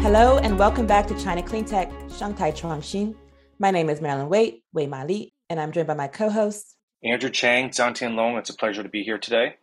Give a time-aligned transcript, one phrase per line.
[0.00, 3.16] Hello and welcome back to China Clean Tech Shanghai Chuangxin.
[3.58, 7.28] My name is Marilyn Waite, Wei Ma Li, and I'm joined by my co-host Andrew
[7.28, 8.36] Chang, Zhangtian Long.
[8.36, 9.56] It's a pleasure to be here today.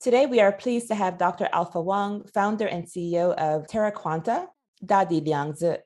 [0.00, 1.46] Today we are pleased to have Dr.
[1.52, 4.46] Alpha Wang, founder and CEO of Terra TerraQuanta,
[4.84, 5.76] Dadi Liangzi.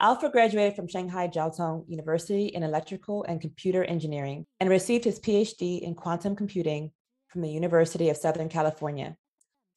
[0.00, 5.20] Alpha graduated from Shanghai Jiao Tong University in electrical and computer engineering and received his
[5.20, 6.90] PhD in quantum computing
[7.28, 9.16] from the University of Southern California.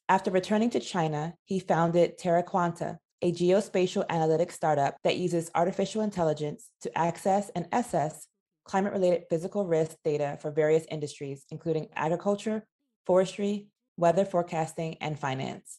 [0.08, 6.02] After returning to China, he founded Terra TerraQuanta, a geospatial analytics startup that uses artificial
[6.02, 8.26] intelligence to access and assess
[8.64, 12.64] climate related physical risk data for various industries, including agriculture,
[13.06, 15.78] forestry, weather forecasting, and finance.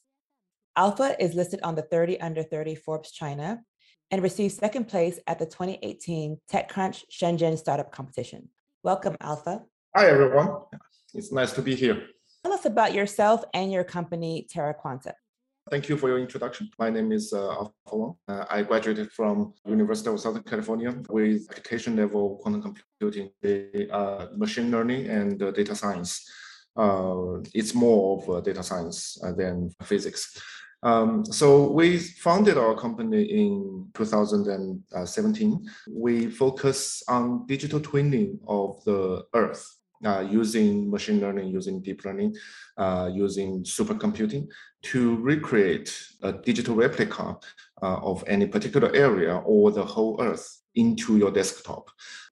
[0.76, 3.62] Alpha is listed on the 30 under 30 Forbes China
[4.10, 8.50] and received second place at the 2018 TechCrunch Shenzhen Startup Competition.
[8.84, 9.64] Welcome, Alpha.
[9.96, 10.50] Hi, everyone.
[11.14, 12.08] It's nice to be here.
[12.44, 15.14] Tell us about yourself and your company, TerraQuanta.
[15.72, 16.70] Thank you for your introduction.
[16.77, 18.16] My name is uh, Wang.
[18.28, 23.31] Uh, I graduated from University of Southern California with application level quantum computing,
[23.89, 26.30] uh, machine learning, and uh, data science.
[26.75, 30.38] Uh, it's more of uh, data science than physics.
[30.83, 35.70] Um, so we founded our company in 2017.
[35.89, 39.83] We focus on digital twinning of the Earth uh,
[40.30, 42.36] using machine learning, using deep learning,
[42.78, 44.48] uh, using supercomputing
[44.84, 45.90] to recreate
[46.22, 47.38] a digital replica
[47.82, 51.90] uh, of any particular area or the whole Earth into your desktop.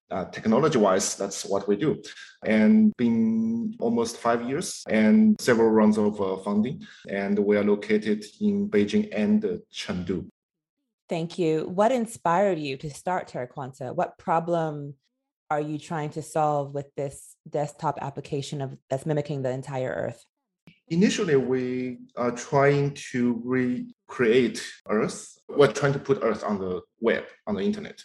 [0.09, 2.01] Uh, technology wise, that's what we do.
[2.45, 6.83] And been almost five years and several rounds of uh, funding.
[7.07, 9.41] And we are located in Beijing and
[9.73, 10.27] Chengdu.
[11.07, 11.67] Thank you.
[11.67, 13.95] What inspired you to start TerraQuanta?
[13.95, 14.95] What problem
[15.51, 20.25] are you trying to solve with this desktop application of that's mimicking the entire Earth?
[20.87, 25.37] Initially, we are trying to recreate Earth.
[25.49, 28.01] We're trying to put Earth on the web, on the internet.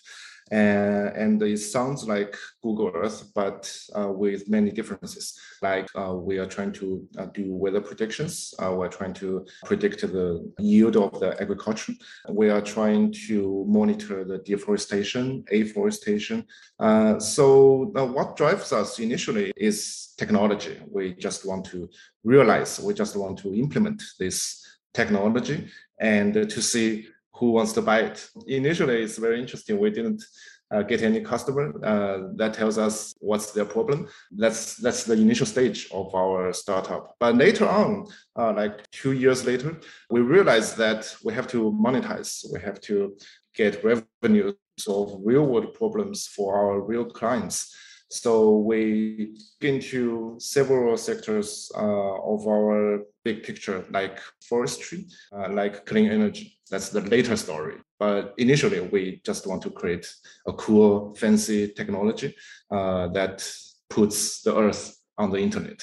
[0.53, 5.37] Uh, and it sounds like Google Earth, but uh, with many differences.
[5.61, 8.55] Like uh, we are trying to uh, do weather predictions.
[8.59, 11.95] Uh, we're trying to predict the yield of the agriculture.
[12.29, 16.47] We are trying to monitor the deforestation, afforestation.
[16.79, 20.79] Uh, so what drives us initially is technology.
[20.89, 21.89] We just want to
[22.23, 24.65] realize, we just want to implement this
[24.95, 25.69] technology
[25.99, 28.29] and to see who wants to buy it.
[28.47, 29.79] Initially, it's very interesting.
[29.79, 30.23] We didn't
[30.71, 31.73] uh, get any customer.
[31.85, 34.09] Uh, that tells us what's their problem.
[34.33, 37.15] That's that's the initial stage of our startup.
[37.21, 39.79] But later on, uh, like two years later,
[40.11, 42.45] we realized that we have to monetize.
[42.53, 43.17] We have to
[43.55, 47.75] get revenue solve real world problems for our real clients.
[48.09, 55.87] So we get into several sectors uh, of our big picture, like forestry, uh, like
[55.87, 56.59] clean energy.
[56.71, 57.79] That's the later story.
[57.99, 60.07] But initially, we just want to create
[60.47, 62.37] a cool, fancy technology
[62.71, 63.49] uh, that
[63.91, 65.83] puts the Earth on the internet.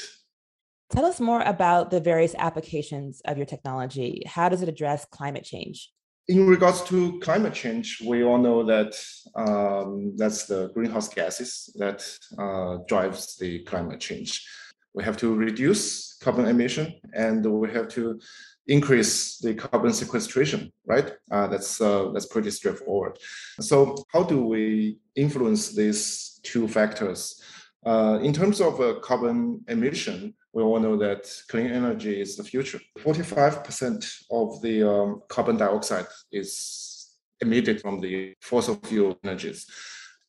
[0.91, 4.21] Tell us more about the various applications of your technology.
[4.27, 5.89] How does it address climate change?
[6.27, 8.95] In regards to climate change, we all know that
[9.35, 12.05] um, that's the greenhouse gases that
[12.37, 14.47] uh, drives the climate change.
[14.93, 18.19] We have to reduce carbon emission and we have to
[18.67, 21.11] increase the carbon sequestration, right?
[21.29, 23.17] Uh, that's uh, that's pretty straightforward.
[23.59, 27.41] So how do we influence these two factors?
[27.85, 32.43] Uh, in terms of uh, carbon emission, we all know that clean energy is the
[32.43, 32.79] future.
[32.99, 39.65] 45% of the um, carbon dioxide is emitted from the fossil fuel energies.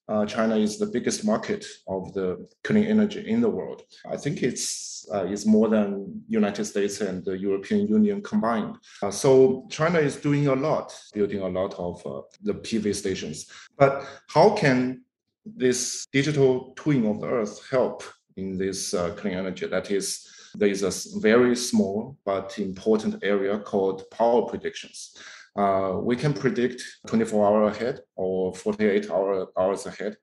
[0.08, 3.82] Uh, China is the biggest market of the clean energy in the world.
[4.10, 8.76] I think it's uh, is more than United States and the European Union combined.
[9.02, 13.46] Uh, so China is doing a lot, building a lot of uh, the PV stations.
[13.76, 15.04] But how can
[15.44, 18.02] this digital twin of the Earth help
[18.36, 19.66] in this uh, clean energy.
[19.66, 25.16] That is, there is a very small but important area called power predictions.
[25.56, 30.16] Uh, we can predict 24 hours ahead or 48 hour, hours ahead.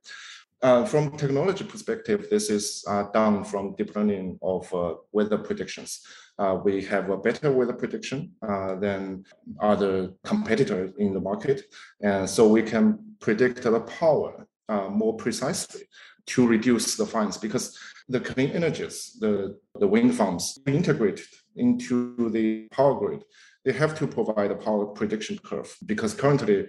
[0.62, 6.06] Uh, from technology perspective, this is uh, done from deep learning of uh, weather predictions.
[6.38, 8.32] Uh, we have a better weather prediction
[8.80, 9.24] than
[9.60, 11.64] other competitors in the market,
[12.02, 14.46] and so we can predict the power
[14.90, 15.82] more precisely
[16.28, 17.78] to reduce the fines because
[18.10, 21.26] the clean energies, the, the wind farms integrated
[21.56, 23.24] into the power grid,
[23.64, 26.68] they have to provide a power prediction curve because currently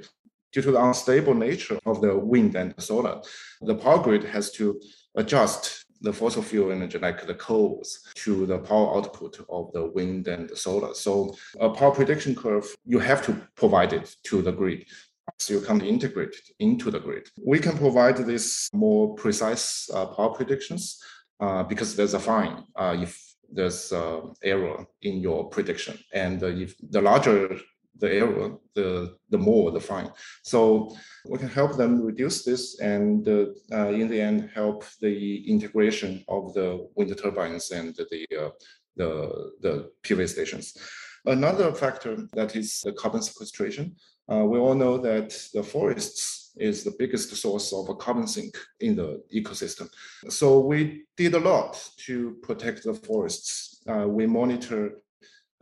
[0.52, 3.20] due to the unstable nature of the wind and the solar,
[3.62, 4.80] the power grid has to
[5.16, 10.26] adjust the fossil fuel energy, like the coals, to the power output of the wind
[10.28, 10.94] and the solar.
[10.94, 14.84] So a power prediction curve, you have to provide it to the grid.
[15.38, 17.28] So you can't integrate it into the grid.
[17.44, 21.00] We can provide this more precise uh, power predictions
[21.40, 23.20] uh, because there's a fine uh, if
[23.52, 27.58] there's uh, error in your prediction, and if the larger
[27.98, 30.10] the error, the the more the fine.
[30.42, 30.94] So
[31.28, 35.16] we can help them reduce this, and uh, uh, in the end, help the
[35.48, 38.06] integration of the wind turbines and the
[38.96, 40.76] the the PV stations.
[41.24, 43.94] Another factor that is the carbon sequestration.
[44.32, 48.56] Uh, we all know that the forests is the biggest source of a carbon sink
[48.80, 49.88] in the ecosystem.
[50.28, 51.72] So we did a lot
[52.06, 53.80] to protect the forests.
[53.86, 55.00] Uh, we monitor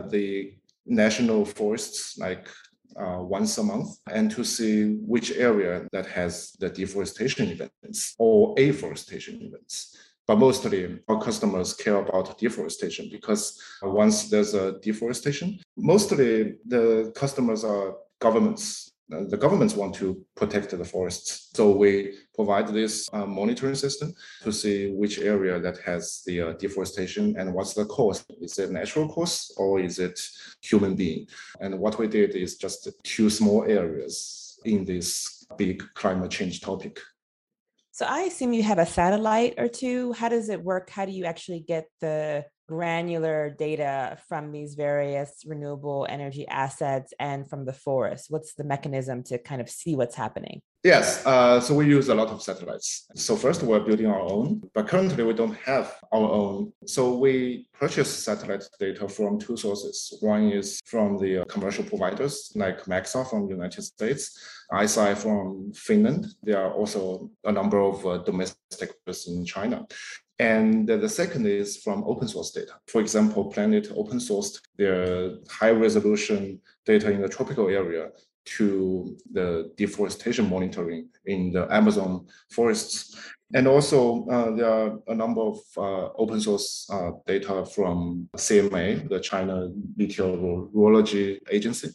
[0.09, 0.55] the
[0.87, 2.49] national forests like
[2.97, 8.55] uh, once a month and to see which area that has the deforestation events or
[8.59, 9.97] afforestation events.
[10.27, 17.65] But mostly our customers care about deforestation because once there's a deforestation, mostly the customers
[17.65, 21.51] are governments uh, the governments want to protect the forests.
[21.55, 26.53] So we provide this uh, monitoring system to see which area that has the uh,
[26.53, 28.25] deforestation and what's the cause.
[28.41, 30.21] Is it natural cause or is it
[30.63, 31.27] human being?
[31.61, 37.01] And what we did is just two small areas in this big climate change topic.
[37.91, 40.13] So I assume you have a satellite or two.
[40.13, 40.89] How does it work?
[40.89, 47.49] How do you actually get the granular data from these various renewable energy assets and
[47.51, 48.27] from the forest?
[48.33, 50.63] What's the mechanism to kind of see what's happening?
[50.85, 52.89] Yes, uh, so we use a lot of satellites.
[53.15, 55.87] So first we're building our own, but currently we don't have
[56.17, 56.73] our own.
[56.87, 59.97] So we purchase satellite data from two sources.
[60.21, 64.23] One is from the commercial providers like Maxar from the United States,
[64.73, 66.23] ICEYE from Finland.
[66.43, 68.91] There are also a number of uh, domestic
[69.27, 69.87] in China.
[70.41, 72.73] And the second is from open source data.
[72.87, 78.09] For example, Planet open sourced their high resolution data in the tropical area
[78.57, 83.15] to the deforestation monitoring in the Amazon forests.
[83.53, 89.11] And also, uh, there are a number of uh, open source uh, data from CMA,
[89.11, 91.91] the China Meteorology Agency,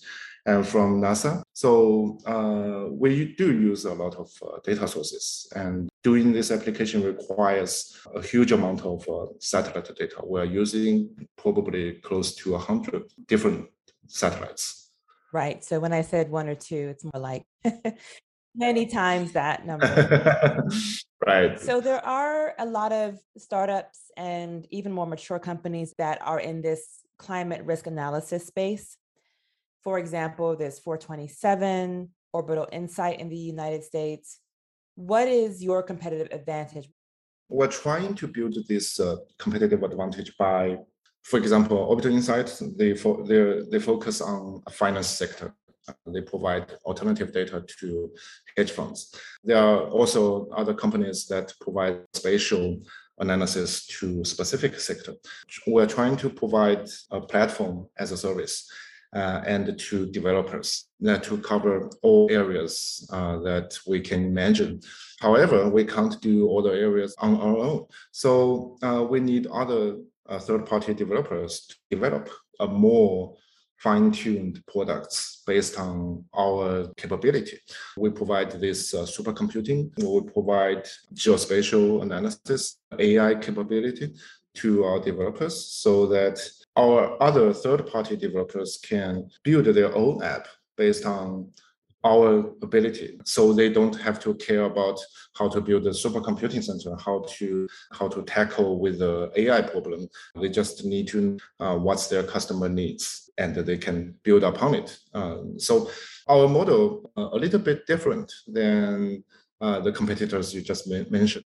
[0.45, 1.41] and from NASA.
[1.53, 7.03] So uh, we do use a lot of uh, data sources, and doing this application
[7.03, 10.17] requires a huge amount of uh, satellite data.
[10.23, 13.67] We're using probably close to 100 different
[14.07, 14.91] satellites.
[15.33, 15.63] Right.
[15.63, 17.43] So when I said one or two, it's more like
[18.55, 20.63] many times that number.
[21.25, 21.59] right.
[21.59, 26.61] So there are a lot of startups and even more mature companies that are in
[26.61, 28.97] this climate risk analysis space.
[29.85, 34.39] For example, there's 427, Orbital Insight in the United States.
[34.95, 36.89] What is your competitive advantage?
[37.49, 40.77] We're trying to build this uh, competitive advantage by,
[41.21, 45.53] for example, Orbital Insight, they, fo- they focus on finance sector.
[46.07, 48.11] They provide alternative data to
[48.57, 49.13] hedge funds.
[49.43, 52.81] There are also other companies that provide spatial
[53.19, 55.13] analysis to specific sector.
[55.67, 58.67] We're trying to provide a platform as a service
[59.15, 64.81] uh, and to developers uh, to cover all areas uh, that we can imagine.
[65.19, 67.85] However, we can't do all the areas on our own.
[68.11, 69.97] So uh, we need other
[70.27, 72.29] uh, third-party developers to develop
[72.59, 73.35] a more
[73.77, 77.57] fine-tuned products based on our capability.
[77.97, 84.13] We provide this uh, supercomputing, we provide geospatial analysis, AI capability
[84.55, 86.39] to our developers so that
[86.77, 91.51] our other third-party developers can build their own app based on
[92.05, 93.19] our ability.
[93.25, 94.99] So they don't have to care about
[95.35, 100.07] how to build a supercomputing center how to how to tackle with the ai problem.
[100.39, 104.97] They just need to uh, what's their customer needs and they can build upon it.
[105.13, 105.89] Um, so
[106.29, 109.23] our model uh, a little bit different than
[109.59, 111.43] uh, the competitors you just mentioned.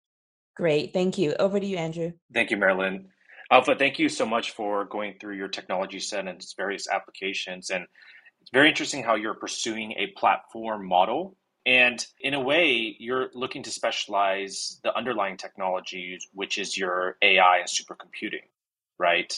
[0.56, 0.94] Great.
[0.94, 1.34] Thank you.
[1.40, 2.12] Over to you andrew.
[2.32, 3.08] Thank you marilyn
[3.54, 7.70] Alpha, thank you so much for going through your technology set and its various applications.
[7.70, 7.86] And
[8.42, 11.38] it's very interesting how you're pursuing a platform model.
[11.64, 17.60] And in a way, you're looking to specialize the underlying technologies, which is your AI
[17.60, 18.42] and supercomputing,
[18.98, 19.32] right?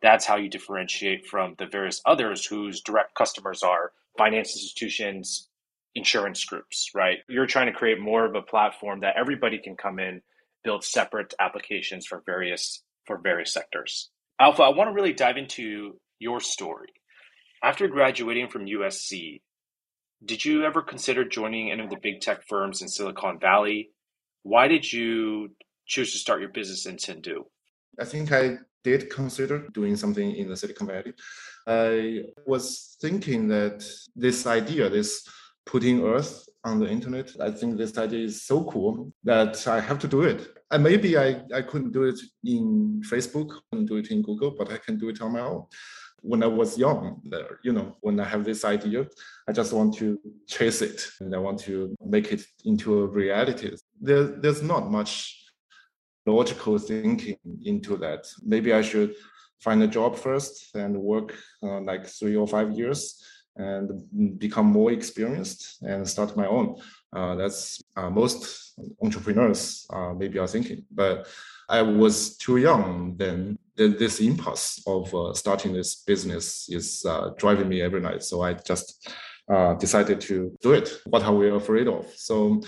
[0.00, 5.50] That's how you differentiate from the various others whose direct customers are finance institutions,
[5.94, 7.18] insurance groups, right?
[7.28, 10.22] You're trying to create more of a platform that everybody can come in,
[10.64, 14.10] build separate applications for various for various sectors.
[14.38, 16.90] Alpha, I want to really dive into your story.
[17.64, 19.40] After graduating from USC,
[20.24, 23.90] did you ever consider joining any of the big tech firms in Silicon Valley?
[24.44, 25.50] Why did you
[25.86, 27.44] choose to start your business in Chengdu?
[27.98, 31.14] I think I did consider doing something in the Silicon Valley.
[31.66, 33.84] I was thinking that
[34.14, 35.26] this idea, this
[35.66, 39.98] putting Earth on the internet, I think this idea is so cool that I have
[40.00, 40.48] to do it.
[40.70, 44.70] And maybe I, I couldn't do it in Facebook, and do it in Google, but
[44.70, 45.64] I can do it on my own.
[46.20, 47.22] When I was young,
[47.62, 49.06] you know, when I have this idea,
[49.48, 53.70] I just want to chase it and I want to make it into a reality.
[54.00, 55.44] There, there's not much
[56.26, 58.26] logical thinking into that.
[58.42, 59.14] Maybe I should
[59.60, 63.22] find a job first and work uh, like three or five years
[63.58, 66.76] and become more experienced and start my own.
[67.12, 70.84] Uh, that's uh, most entrepreneurs uh, maybe are thinking.
[70.90, 71.26] But
[71.68, 73.58] I was too young then.
[73.76, 78.24] This impulse of uh, starting this business is uh, driving me every night.
[78.24, 79.08] So I just
[79.78, 81.00] decided to do it.
[81.06, 82.06] What are we afraid of?
[82.16, 82.60] So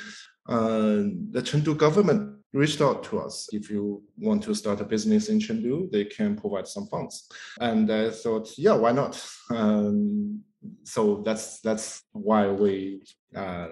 [0.46, 3.48] the Chengdu government reached out to us.
[3.52, 7.28] If you want to start a business in Chengdu, they can provide some funds.
[7.60, 9.20] And I thought, yeah, why not?
[9.50, 10.44] Um,
[10.84, 13.02] so that's that's why we
[13.34, 13.68] uh,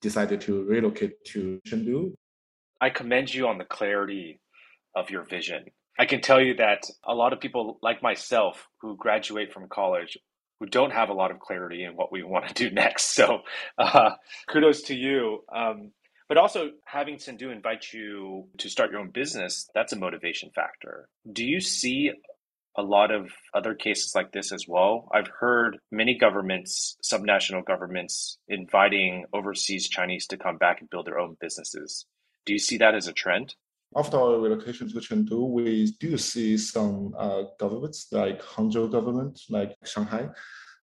[0.00, 2.14] decided to relocate to Chengdu.
[2.80, 4.40] I commend you on the clarity
[4.94, 5.64] of your vision.
[5.98, 10.18] I can tell you that a lot of people like myself who graduate from college
[10.60, 13.14] who don't have a lot of clarity in what we want to do next.
[13.14, 13.40] So
[13.78, 14.10] uh,
[14.48, 15.44] kudos to you.
[15.54, 15.92] Um,
[16.28, 21.08] but also having Chengdu invite you to start your own business, that's a motivation factor.
[21.30, 22.10] Do you see
[22.76, 25.08] a lot of other cases like this as well?
[25.12, 31.18] I've heard many governments, subnational governments, inviting overseas Chinese to come back and build their
[31.18, 32.06] own businesses.
[32.44, 33.54] Do you see that as a trend?
[33.96, 39.74] After our relocation to Chengdu, we do see some uh, governments like Hangzhou government, like
[39.84, 40.28] Shanghai,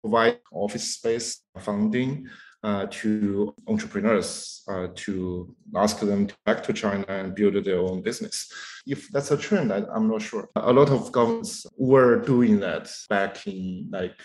[0.03, 2.29] provide office space funding
[2.63, 8.03] uh, to entrepreneurs uh, to ask them to back to China and build their own
[8.03, 8.51] business.
[8.87, 10.49] If that's a trend, I, am not sure.
[10.57, 14.19] A lot of governments were doing that back in like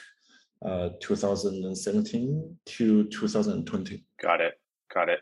[0.66, 4.04] uh, 2017 to 2020.
[4.22, 4.54] Got it.
[4.94, 5.20] Got it.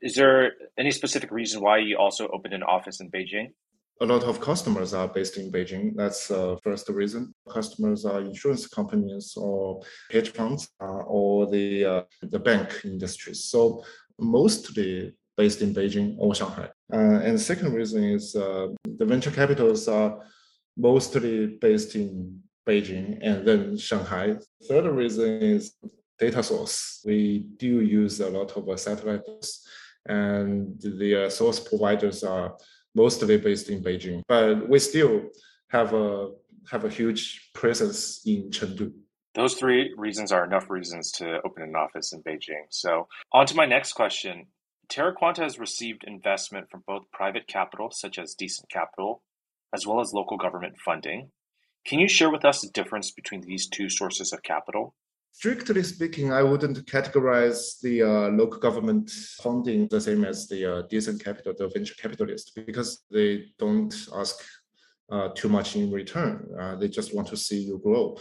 [0.00, 3.52] Is there any specific reason why you also opened an office in Beijing?
[4.00, 5.92] A lot of customers are based in Beijing.
[5.94, 7.34] That's the uh, first reason.
[7.48, 13.44] Customers are insurance companies or hedge funds uh, or the uh, the bank industries.
[13.44, 13.84] So
[14.18, 16.68] mostly based in Beijing or Shanghai.
[16.92, 18.68] Uh, and the second reason is uh,
[18.98, 20.20] the venture capitals are
[20.76, 24.36] mostly based in Beijing and then Shanghai.
[24.68, 25.74] Third reason is
[26.18, 27.02] data source.
[27.04, 29.66] We do use a lot of satellites
[30.06, 32.56] and the source providers are
[32.94, 35.22] mostly based in Beijing, but we still
[35.68, 36.30] have a
[36.70, 38.92] have a huge presence in Chengdu.
[39.34, 42.66] Those three reasons are enough reasons to open an office in Beijing.
[42.68, 44.46] So, on to my next question.
[44.88, 49.22] TerraQuanta has received investment from both private capital, such as Decent Capital,
[49.72, 51.30] as well as local government funding.
[51.86, 54.94] Can you share with us the difference between these two sources of capital?
[55.34, 60.82] Strictly speaking, I wouldn't categorize the uh, local government funding the same as the uh,
[60.82, 64.36] decent capital, the venture capitalist, because they don't ask
[65.10, 66.48] uh, too much in return.
[66.58, 68.16] Uh, they just want to see you grow.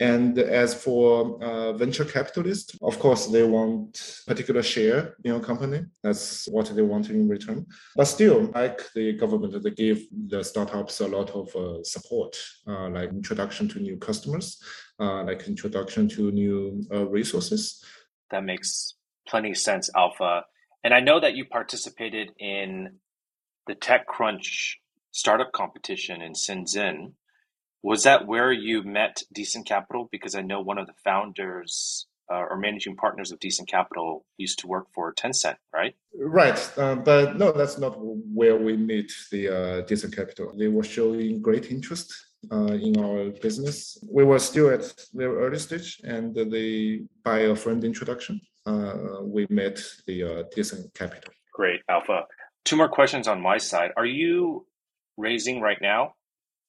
[0.00, 5.84] And as for uh, venture capitalists, of course, they want particular share in your company.
[6.02, 7.66] That's what they want in return.
[7.94, 13.10] But still, like the government, they give the startups a lot of uh, support, like
[13.10, 14.60] introduction to new customers,
[15.24, 17.84] like introduction to new uh, resources.
[18.30, 18.94] That makes
[19.26, 20.44] plenty of sense, Alpha.
[20.84, 22.98] And I know that you participated in
[23.66, 24.74] the TechCrunch
[25.12, 27.12] startup competition in Shenzhen
[27.82, 30.08] was that where you met Decent Capital?
[30.10, 34.60] Because I know one of the founders uh, or managing partners of Decent Capital used
[34.60, 35.94] to work for Tencent, right?
[36.16, 40.52] Right, uh, but no, that's not where we meet the uh, Decent Capital.
[40.56, 42.14] They were showing great interest
[42.50, 43.98] uh, in our business.
[44.10, 49.46] We were still at very early stage, and they, by a friend introduction, uh, we
[49.50, 51.32] met the uh, Decent Capital.
[51.52, 52.24] Great, Alpha.
[52.64, 53.92] Two more questions on my side.
[53.96, 54.66] Are you
[55.16, 56.14] raising right now?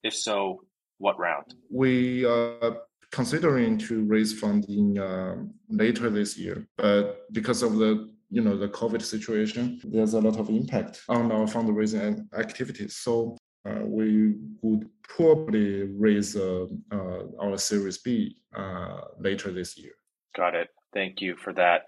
[0.04, 0.64] If so,
[0.98, 1.56] what round?
[1.70, 5.36] We are considering to raise funding uh,
[5.70, 10.40] later this year, but because of the you know the COVID situation, there's a lot
[10.40, 12.96] of impact on our fundraising activities.
[12.96, 19.94] So we would probably raise uh, uh, our Series B uh, later this year.
[20.36, 20.70] Got it.
[20.94, 21.84] Thank you for that.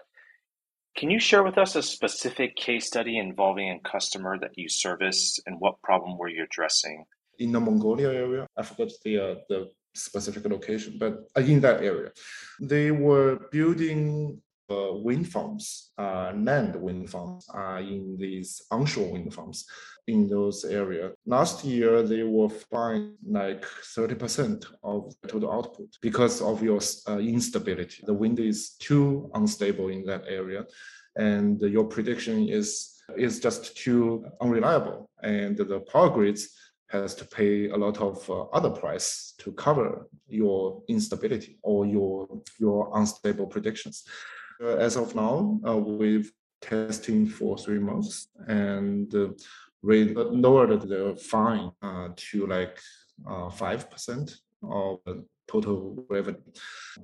[0.96, 5.38] Can you share with us a specific case study involving a customer that you service
[5.46, 7.04] and what problem were you addressing?
[7.38, 8.46] in the Mongolia area.
[8.56, 12.10] I forgot the uh, the specific location, but uh, in that area,
[12.60, 14.40] they were building
[14.70, 19.64] uh, wind farms, uh, land wind farms, uh, in these onshore wind farms.
[20.06, 21.12] In those areas.
[21.26, 23.64] Last year, they were fined like
[23.96, 28.02] 30% of total output because of your uh, instability.
[28.06, 30.64] The wind is too unstable in that area,
[31.16, 36.48] and your prediction is is just too unreliable, and the power grids
[36.88, 42.28] has to pay a lot of uh, other price to cover your instability or your
[42.58, 44.04] your unstable predictions.
[44.62, 49.14] Uh, as of now, uh, we've testing for three months and
[49.90, 52.78] uh, lowered the fine uh, to like
[53.28, 54.98] uh, five percent of
[55.48, 56.40] total revenue.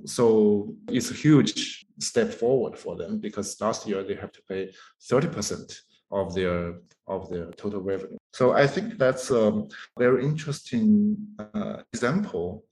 [0.05, 4.73] So it's a huge step forward for them because last year they have to pay
[5.09, 8.19] thirty percent of their of their total revenue.
[8.33, 9.65] So I think that's a
[9.99, 12.65] very interesting uh, example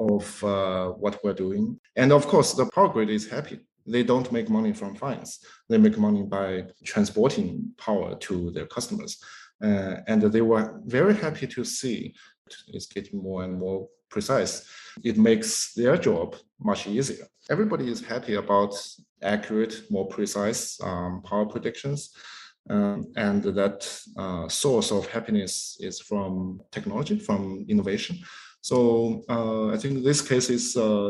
[0.00, 1.78] of uh, what we're doing.
[1.96, 3.60] And of course, the power grid is happy.
[3.86, 5.40] They don't make money from fines.
[5.68, 9.22] They make money by transporting power to their customers.
[9.62, 12.14] Uh, and they were very happy to see
[12.68, 14.66] it's getting more and more precise.
[15.02, 17.26] It makes their job much easier.
[17.50, 18.74] Everybody is happy about
[19.22, 22.10] accurate, more precise um, power predictions.
[22.70, 23.80] Um, and that
[24.16, 28.18] uh, source of happiness is from technology, from innovation.
[28.62, 31.08] So uh, I think this case is uh,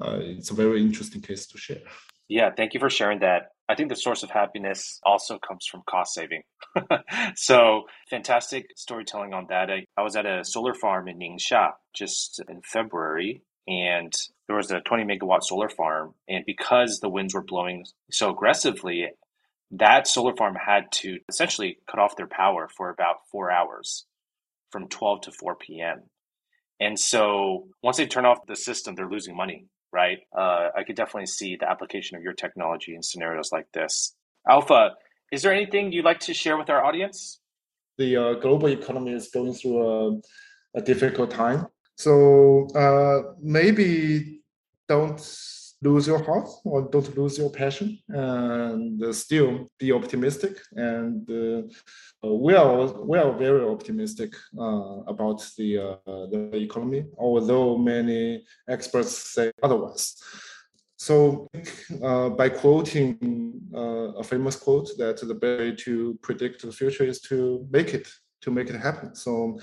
[0.00, 1.82] uh, it's a very interesting case to share.
[2.32, 3.50] Yeah, thank you for sharing that.
[3.68, 6.44] I think the source of happiness also comes from cost saving.
[7.34, 9.70] so fantastic storytelling on that.
[9.70, 14.14] I, I was at a solar farm in Ningxia just in February, and
[14.46, 16.14] there was a 20 megawatt solar farm.
[16.26, 19.08] And because the winds were blowing so aggressively,
[19.72, 24.06] that solar farm had to essentially cut off their power for about four hours
[24.70, 26.04] from 12 to 4 p.m.
[26.80, 30.20] And so once they turn off the system, they're losing money, right?
[30.36, 34.14] Uh, I could definitely see the application of your technology in scenarios like this.
[34.48, 34.92] Alpha,
[35.30, 37.40] is there anything you'd like to share with our audience?
[37.98, 40.20] The uh, global economy is going through a,
[40.78, 41.66] a difficult time.
[41.96, 44.40] So uh, maybe
[44.88, 45.20] don't
[45.82, 50.56] lose your heart or don't lose your passion and uh, still be optimistic.
[50.72, 57.76] And uh, we are we are very optimistic uh, about the uh, the economy although
[57.76, 60.16] many experts say otherwise.
[60.96, 61.48] So
[62.00, 67.04] uh, by quoting uh, a famous quote that the best way to predict the future
[67.04, 68.08] is to make it
[68.42, 69.14] to make it happen.
[69.14, 69.58] So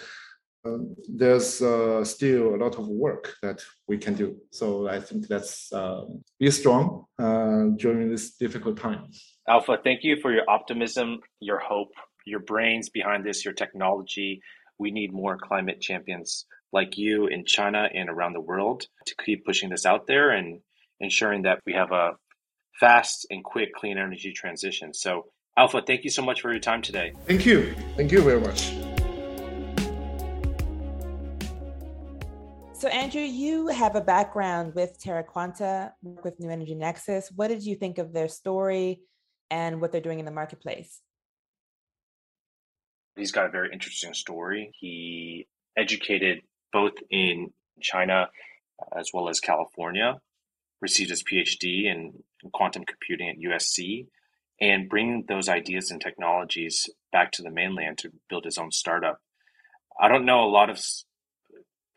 [1.07, 4.37] there's uh, still a lot of work that we can do.
[4.51, 9.09] So I think that's um, be strong uh, during this difficult time.
[9.47, 11.93] Alpha, thank you for your optimism, your hope,
[12.25, 14.41] your brains behind this, your technology.
[14.77, 19.45] We need more climate champions like you in China and around the world to keep
[19.45, 20.59] pushing this out there and
[20.99, 22.11] ensuring that we have a
[22.79, 24.93] fast and quick clean energy transition.
[24.93, 25.25] So,
[25.57, 27.13] Alpha, thank you so much for your time today.
[27.25, 27.75] Thank you.
[27.97, 28.71] Thank you very much.
[32.79, 37.29] So, Andrew, you have a background with TerraQuanta, work with New Energy Nexus.
[37.35, 39.01] What did you think of their story
[39.51, 41.01] and what they're doing in the marketplace?
[43.17, 44.71] He's got a very interesting story.
[44.79, 46.39] He educated
[46.71, 48.29] both in China
[48.81, 50.15] uh, as well as California,
[50.79, 54.07] received his PhD in, in quantum computing at USC,
[54.61, 59.19] and bringing those ideas and technologies back to the mainland to build his own startup.
[59.99, 60.79] I don't know a lot of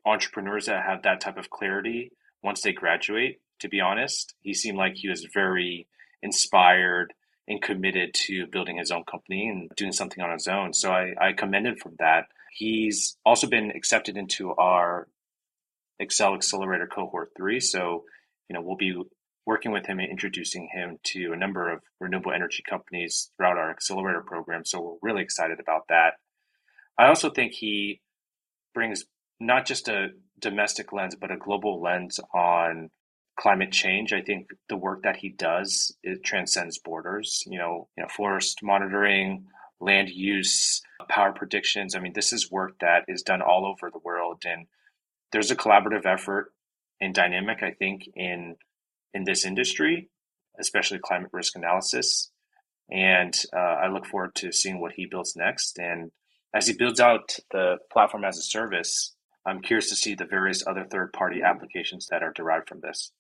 [0.05, 2.13] entrepreneurs that have that type of clarity
[2.43, 4.35] once they graduate, to be honest.
[4.41, 5.87] He seemed like he was very
[6.23, 7.15] inspired
[7.49, 10.73] and committed to building his own company and doing something on his own.
[10.73, 12.27] So I, I commend him for that.
[12.53, 15.09] He's also been accepted into our
[15.99, 17.61] Excel Accelerator Cohort 3.
[17.61, 18.05] So,
[18.49, 19.01] you know, we'll be
[19.47, 23.71] working with him and introducing him to a number of renewable energy companies throughout our
[23.71, 24.65] accelerator program.
[24.65, 26.15] So we're really excited about that.
[26.99, 28.01] I also think he
[28.75, 29.05] brings
[29.43, 32.91] not just a domestic lens, but a global lens on
[33.39, 34.13] climate change.
[34.13, 37.43] I think the work that he does it transcends borders.
[37.47, 39.47] You know, you know, forest monitoring,
[39.81, 41.95] land use, power predictions.
[41.95, 44.67] I mean, this is work that is done all over the world, and
[45.33, 46.53] there's a collaborative effort
[47.01, 47.63] and dynamic.
[47.63, 48.57] I think in
[49.13, 50.09] in this industry,
[50.59, 52.31] especially climate risk analysis.
[52.91, 55.79] And uh, I look forward to seeing what he builds next.
[55.79, 56.11] And
[56.55, 59.15] as he builds out the platform as a service,
[59.47, 63.13] I'm curious to see the various other third party applications that are derived from this.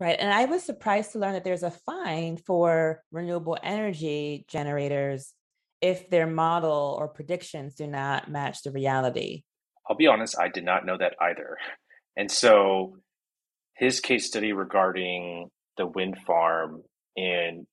[0.00, 0.16] Right.
[0.18, 5.32] And I was surprised to learn that there's a fine for renewable energy generators
[5.80, 9.44] if their model or predictions do not match the reality.
[9.88, 11.58] I'll be honest, I did not know that either.
[12.16, 12.96] And so
[13.76, 16.82] his case study regarding the wind farm
[17.16, 17.66] and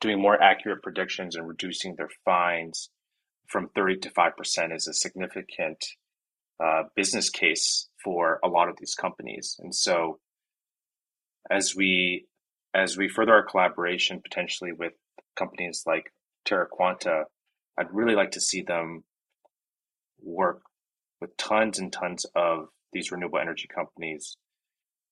[0.00, 2.90] doing more accurate predictions and reducing their fines
[3.46, 5.84] from 30 to 5% is a significant
[6.62, 9.56] uh, business case for a lot of these companies.
[9.58, 10.18] And so
[11.50, 12.26] as we
[12.74, 14.92] as we further our collaboration potentially with
[15.36, 16.12] companies like
[16.46, 17.24] TerraQuanta,
[17.78, 19.04] I'd really like to see them
[20.22, 20.62] work
[21.20, 24.36] with tons and tons of these renewable energy companies.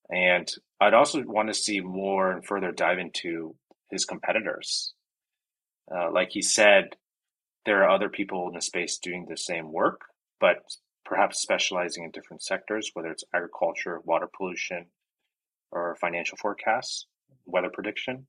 [0.08, 3.54] And I'd also want to see more and further dive into
[3.90, 4.94] his competitors.
[5.94, 6.96] Uh, like he said,
[7.66, 10.00] there are other people in the space doing the same work,
[10.40, 10.58] but
[11.10, 14.86] perhaps specializing in different sectors, whether it's agriculture, water pollution,
[15.72, 17.06] or financial forecasts,
[17.46, 18.28] weather prediction.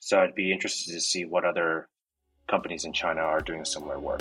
[0.00, 1.88] So I'd be interested to see what other
[2.48, 4.20] companies in China are doing similar work.